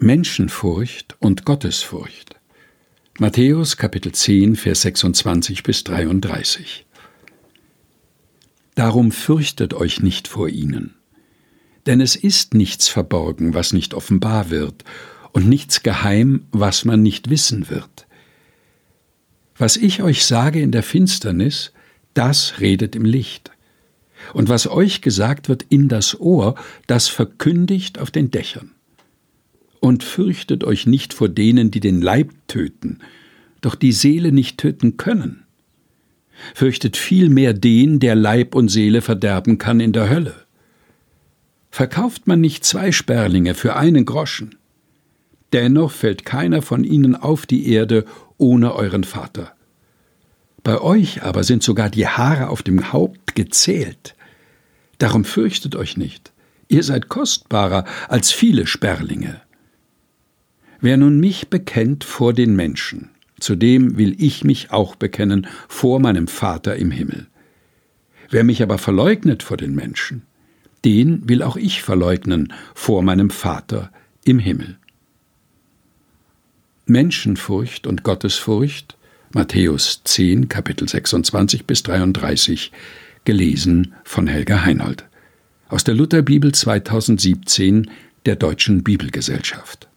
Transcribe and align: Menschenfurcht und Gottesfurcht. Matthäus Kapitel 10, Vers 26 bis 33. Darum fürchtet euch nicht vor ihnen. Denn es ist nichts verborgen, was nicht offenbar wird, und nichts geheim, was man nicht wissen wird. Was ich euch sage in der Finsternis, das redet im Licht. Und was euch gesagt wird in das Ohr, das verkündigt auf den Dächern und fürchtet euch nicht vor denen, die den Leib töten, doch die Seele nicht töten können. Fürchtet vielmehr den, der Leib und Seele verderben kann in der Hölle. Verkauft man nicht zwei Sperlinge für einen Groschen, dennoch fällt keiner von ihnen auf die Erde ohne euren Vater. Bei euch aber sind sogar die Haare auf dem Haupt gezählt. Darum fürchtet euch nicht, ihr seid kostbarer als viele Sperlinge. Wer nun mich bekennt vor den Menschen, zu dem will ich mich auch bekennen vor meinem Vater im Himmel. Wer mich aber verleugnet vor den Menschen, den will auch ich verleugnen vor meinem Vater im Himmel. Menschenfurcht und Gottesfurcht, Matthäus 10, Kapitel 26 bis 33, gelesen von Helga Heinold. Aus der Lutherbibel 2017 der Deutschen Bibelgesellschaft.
Menschenfurcht 0.00 1.16
und 1.18 1.44
Gottesfurcht. 1.44 2.36
Matthäus 3.18 3.76
Kapitel 3.76 4.12
10, 4.12 4.54
Vers 4.54 4.82
26 4.82 5.64
bis 5.64 5.82
33. 5.82 6.86
Darum 8.76 9.10
fürchtet 9.10 9.74
euch 9.74 9.98
nicht 9.98 10.28
vor 10.28 10.48
ihnen. 10.48 10.94
Denn 11.86 12.00
es 12.00 12.14
ist 12.14 12.54
nichts 12.54 12.86
verborgen, 12.86 13.54
was 13.54 13.72
nicht 13.72 13.92
offenbar 13.92 14.50
wird, 14.50 14.84
und 15.32 15.48
nichts 15.48 15.82
geheim, 15.82 16.46
was 16.52 16.84
man 16.84 17.02
nicht 17.02 17.28
wissen 17.28 17.68
wird. 17.68 18.06
Was 19.56 19.76
ich 19.76 20.00
euch 20.00 20.24
sage 20.24 20.60
in 20.60 20.70
der 20.70 20.84
Finsternis, 20.84 21.72
das 22.14 22.60
redet 22.60 22.94
im 22.94 23.04
Licht. 23.04 23.50
Und 24.32 24.48
was 24.48 24.68
euch 24.68 25.02
gesagt 25.02 25.48
wird 25.48 25.64
in 25.68 25.88
das 25.88 26.20
Ohr, 26.20 26.54
das 26.86 27.08
verkündigt 27.08 27.98
auf 27.98 28.12
den 28.12 28.30
Dächern 28.30 28.70
und 29.80 30.04
fürchtet 30.04 30.64
euch 30.64 30.86
nicht 30.86 31.14
vor 31.14 31.28
denen, 31.28 31.70
die 31.70 31.80
den 31.80 32.00
Leib 32.00 32.30
töten, 32.46 32.98
doch 33.60 33.74
die 33.74 33.92
Seele 33.92 34.32
nicht 34.32 34.58
töten 34.58 34.96
können. 34.96 35.44
Fürchtet 36.54 36.96
vielmehr 36.96 37.52
den, 37.52 37.98
der 37.98 38.14
Leib 38.14 38.54
und 38.54 38.68
Seele 38.68 39.02
verderben 39.02 39.58
kann 39.58 39.80
in 39.80 39.92
der 39.92 40.08
Hölle. 40.08 40.34
Verkauft 41.70 42.26
man 42.26 42.40
nicht 42.40 42.64
zwei 42.64 42.92
Sperlinge 42.92 43.54
für 43.54 43.76
einen 43.76 44.04
Groschen, 44.04 44.56
dennoch 45.52 45.92
fällt 45.92 46.24
keiner 46.24 46.62
von 46.62 46.84
ihnen 46.84 47.14
auf 47.14 47.46
die 47.46 47.68
Erde 47.68 48.04
ohne 48.36 48.74
euren 48.74 49.04
Vater. 49.04 49.52
Bei 50.62 50.80
euch 50.80 51.22
aber 51.22 51.44
sind 51.44 51.62
sogar 51.62 51.88
die 51.90 52.06
Haare 52.06 52.48
auf 52.48 52.62
dem 52.62 52.92
Haupt 52.92 53.34
gezählt. 53.34 54.14
Darum 54.98 55.24
fürchtet 55.24 55.76
euch 55.76 55.96
nicht, 55.96 56.32
ihr 56.68 56.82
seid 56.82 57.08
kostbarer 57.08 57.84
als 58.08 58.32
viele 58.32 58.66
Sperlinge. 58.66 59.40
Wer 60.80 60.96
nun 60.96 61.18
mich 61.18 61.48
bekennt 61.48 62.04
vor 62.04 62.32
den 62.32 62.54
Menschen, 62.54 63.10
zu 63.40 63.56
dem 63.56 63.98
will 63.98 64.14
ich 64.22 64.44
mich 64.44 64.70
auch 64.70 64.94
bekennen 64.94 65.48
vor 65.66 65.98
meinem 65.98 66.28
Vater 66.28 66.76
im 66.76 66.92
Himmel. 66.92 67.26
Wer 68.30 68.44
mich 68.44 68.62
aber 68.62 68.78
verleugnet 68.78 69.42
vor 69.42 69.56
den 69.56 69.74
Menschen, 69.74 70.22
den 70.84 71.28
will 71.28 71.42
auch 71.42 71.56
ich 71.56 71.82
verleugnen 71.82 72.52
vor 72.74 73.02
meinem 73.02 73.30
Vater 73.30 73.90
im 74.24 74.38
Himmel. 74.38 74.76
Menschenfurcht 76.86 77.86
und 77.86 78.04
Gottesfurcht, 78.04 78.96
Matthäus 79.32 80.02
10, 80.04 80.48
Kapitel 80.48 80.88
26 80.88 81.66
bis 81.66 81.82
33, 81.82 82.72
gelesen 83.24 83.94
von 84.04 84.26
Helga 84.26 84.64
Heinold. 84.64 85.04
Aus 85.68 85.84
der 85.84 85.94
Lutherbibel 85.94 86.52
2017 86.52 87.90
der 88.24 88.36
Deutschen 88.36 88.84
Bibelgesellschaft. 88.84 89.88